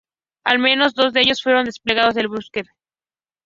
Al 0.43 0.57
menos 0.57 0.95
dos 0.95 1.13
de 1.13 1.21
ellos 1.21 1.43
fueron 1.43 1.65
desplegados 1.65 2.15
en 2.17 2.23
la 2.23 2.29
Bundeswehr. 2.29 2.65